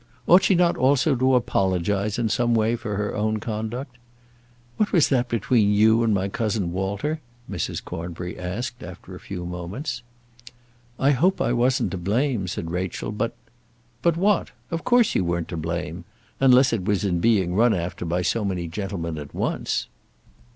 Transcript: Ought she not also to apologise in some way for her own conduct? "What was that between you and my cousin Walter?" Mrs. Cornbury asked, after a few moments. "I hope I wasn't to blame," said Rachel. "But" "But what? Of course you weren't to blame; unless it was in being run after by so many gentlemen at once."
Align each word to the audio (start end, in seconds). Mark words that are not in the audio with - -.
Ought 0.25 0.41
she 0.41 0.55
not 0.55 0.77
also 0.77 1.15
to 1.15 1.35
apologise 1.35 2.17
in 2.17 2.27
some 2.27 2.55
way 2.55 2.75
for 2.75 2.95
her 2.95 3.15
own 3.15 3.39
conduct? 3.39 3.99
"What 4.77 4.91
was 4.91 5.09
that 5.09 5.29
between 5.29 5.69
you 5.71 6.01
and 6.01 6.11
my 6.11 6.27
cousin 6.27 6.71
Walter?" 6.71 7.21
Mrs. 7.47 7.85
Cornbury 7.85 8.35
asked, 8.39 8.81
after 8.81 9.13
a 9.13 9.19
few 9.19 9.45
moments. 9.45 10.01
"I 10.97 11.11
hope 11.11 11.39
I 11.39 11.53
wasn't 11.53 11.91
to 11.91 11.99
blame," 11.99 12.47
said 12.47 12.71
Rachel. 12.71 13.11
"But" 13.11 13.35
"But 14.01 14.17
what? 14.17 14.49
Of 14.71 14.83
course 14.83 15.13
you 15.13 15.23
weren't 15.23 15.49
to 15.49 15.57
blame; 15.57 16.05
unless 16.39 16.73
it 16.73 16.83
was 16.83 17.03
in 17.05 17.19
being 17.19 17.53
run 17.53 17.75
after 17.75 18.03
by 18.03 18.23
so 18.23 18.43
many 18.43 18.67
gentlemen 18.67 19.19
at 19.19 19.35
once." 19.35 19.87